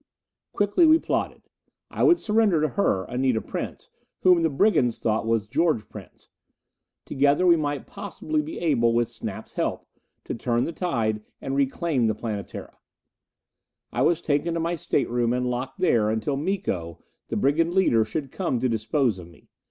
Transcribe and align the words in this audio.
Quickly 0.51 0.87
we 0.87 0.97
plotted. 0.97 1.43
I 1.91 2.01
would 2.01 2.17
surrender 2.17 2.59
to 2.61 2.69
her, 2.69 3.03
Anita 3.03 3.39
Prince, 3.39 3.87
whom 4.21 4.41
the 4.41 4.49
brigands 4.49 4.97
thought 4.97 5.27
was 5.27 5.45
George 5.45 5.87
Prince. 5.89 6.27
Together 7.05 7.45
we 7.45 7.55
might 7.55 7.85
possibly 7.85 8.41
be 8.41 8.57
able, 8.57 8.93
with 8.93 9.09
Snap's 9.09 9.53
help, 9.53 9.85
to 10.23 10.33
turn 10.33 10.63
the 10.63 10.73
tide, 10.73 11.21
and 11.39 11.55
reclaim 11.55 12.07
the 12.07 12.15
Planetara. 12.15 12.79
I 13.91 14.01
was 14.01 14.21
taken 14.21 14.55
to 14.55 14.59
my 14.59 14.75
stateroom 14.75 15.33
and 15.33 15.45
locked 15.51 15.77
there 15.77 16.09
until 16.09 16.35
Miko 16.35 17.03
the 17.27 17.37
brigand 17.37 17.75
leader 17.75 18.03
should 18.03 18.31
come 18.31 18.59
to 18.59 18.67
dispose 18.67 19.19
of 19.19 19.27
me. 19.27 19.49